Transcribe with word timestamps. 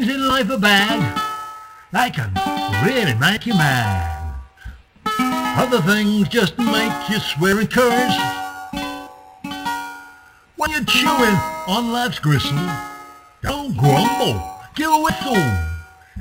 things 0.00 0.14
in 0.14 0.28
life 0.28 0.50
are 0.50 0.58
bad. 0.58 1.20
They 1.92 2.10
can 2.10 2.32
really 2.86 3.14
make 3.14 3.46
you 3.46 3.54
mad. 3.54 4.34
Other 5.58 5.80
things 5.82 6.28
just 6.28 6.56
make 6.58 7.10
you 7.10 7.18
swear 7.18 7.58
and 7.58 7.70
curse. 7.70 8.16
When 10.56 10.70
you're 10.70 10.84
chewing 10.84 11.36
on 11.66 11.92
life's 11.92 12.18
gristle, 12.18 12.56
don't 13.42 13.76
grumble, 13.76 14.42
give 14.74 14.90
a 14.90 15.02
whistle. 15.02 15.36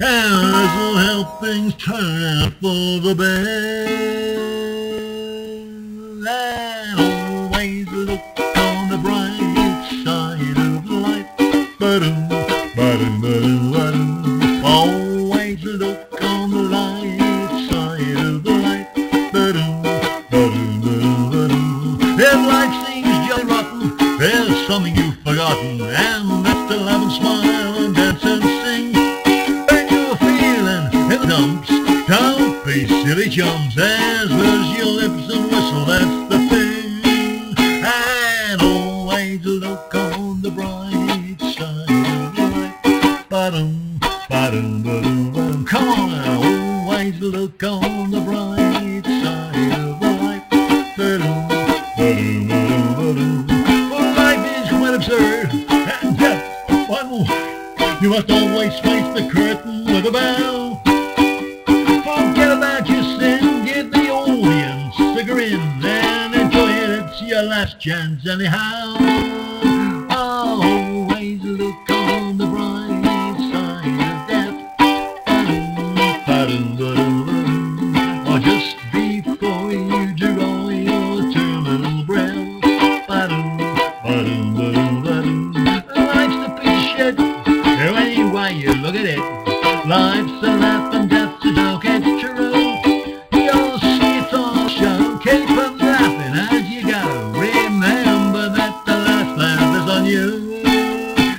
And 0.01 0.53
this'll 0.53 0.97
help 0.97 1.41
things 1.41 1.73
turn 1.75 2.23
out 2.23 2.53
for 2.53 2.99
the 2.99 3.15
best. 3.15 4.18
Always 14.69 15.63
look 15.63 16.21
on 16.21 16.51
the 16.51 16.61
light 16.61 17.49
side 17.69 18.17
of 18.17 18.43
ba-dum, 18.43 19.81
ba-dum. 20.29 21.97
If 22.19 22.39
life 22.47 22.75
seems 22.85 23.17
jolly 23.27 23.45
rotten, 23.45 23.97
there's 24.19 24.67
something 24.67 24.95
you've 24.95 25.17
forgotten, 25.25 25.81
and 25.81 26.45
that's 26.45 26.71
to 26.71 26.77
laugh 26.77 27.01
and 27.01 27.11
smile 27.11 27.73
and 27.83 27.95
dance 27.95 28.23
and 28.23 28.43
sing. 28.61 28.93
When 29.69 29.85
you're 29.89 30.17
feeling 30.17 30.85
in 30.93 31.19
the 31.19 31.27
dumps, 31.27 31.69
don't 32.07 32.63
be 32.63 32.87
silly 32.87 33.29
chums. 33.29 33.73
There's 33.75 34.29
where's 34.29 34.69
your 34.77 34.85
lips 34.85 35.33
and 35.33 35.45
whistle, 35.45 35.85
that's 35.85 36.29
the 36.29 36.39
thing. 36.49 37.55
And 37.57 38.61
always 38.61 39.43
look 39.43 39.95
on 39.95 40.41
the 40.43 40.51
bright 40.51 41.39
side 41.55 41.89
of 41.89 42.37
life. 42.37 43.29
Ba-dum, 43.29 43.29
ba-dum. 43.29 43.78
Come 44.59 45.87
on 45.87 46.09
now, 46.11 46.83
always 46.83 47.17
look 47.21 47.63
on 47.63 48.11
the 48.11 48.19
bright 48.19 49.05
side 49.05 49.71
of 49.79 50.01
life. 50.01 50.43
Well, 53.89 54.15
life 54.17 54.45
is 54.57 54.69
quite 54.69 54.95
absurd, 54.95 55.49
and 55.69 56.17
death 56.17 56.43
one. 56.89 57.25
You 58.01 58.09
must 58.09 58.29
always 58.29 58.77
face 58.79 59.07
the 59.13 59.29
curtain 59.31 59.85
with 59.85 60.05
a 60.07 60.11
bow. 60.11 60.81
Forget 62.03 62.51
about 62.57 62.89
your 62.89 63.03
sin, 63.17 63.63
give 63.63 63.91
the 63.91 64.09
audience 64.09 64.99
a 65.17 65.23
grin, 65.23 65.61
and 65.85 66.35
enjoy 66.35 66.69
it, 66.69 66.89
it's 67.05 67.21
your 67.21 67.43
last 67.43 67.79
chance 67.79 68.27
anyhow. 68.27 68.97
Life's 89.89 90.43
a 90.43 90.45
laugh 90.45 90.93
and 90.93 91.09
death's 91.09 91.43
a 91.45 91.51
joke, 91.51 91.81
it's 91.83 92.21
true. 92.21 92.53
You'll 93.33 93.79
see 93.79 93.99
shit's 93.99 94.31
all 94.35 94.67
show, 94.67 95.17
keep 95.17 95.49
on 95.49 95.79
laughing 95.79 96.35
as 96.37 96.69
you 96.69 96.83
go. 96.83 97.01
Remember 97.33 98.49
that 98.49 98.85
the 98.85 98.93
last 98.93 99.35
laugh 99.35 99.75
is 99.81 99.89
on 99.89 100.05
you. 100.05 100.61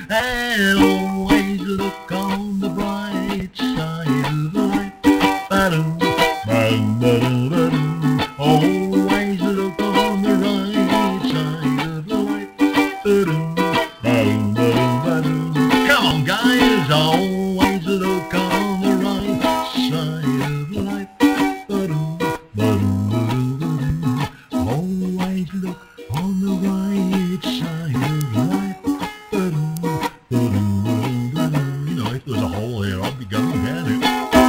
And 0.09 0.79
always 0.83 1.61
look 1.61 2.11
on 2.11 2.59
the 2.59 2.67
bright 2.67 3.55
side 3.55 4.25
of 4.25 4.53
life. 4.53 4.91
Always 8.37 9.41
look 9.41 9.79
on 9.79 10.23
the 10.23 10.33
right 10.35 11.23
side 11.31 11.87
of 11.87 12.05
life. 12.05 12.49
I'll 33.11 33.17
be 33.17 33.25
gone, 33.25 33.51
panic. 33.51 34.40